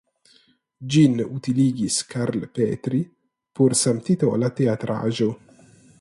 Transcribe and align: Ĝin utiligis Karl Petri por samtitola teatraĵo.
Ĝin 0.93 1.19
utiligis 1.25 1.97
Karl 2.13 2.47
Petri 2.57 3.03
por 3.61 3.77
samtitola 3.83 4.51
teatraĵo. 4.63 5.29